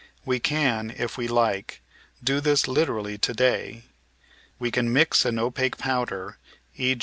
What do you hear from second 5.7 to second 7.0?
powder, e.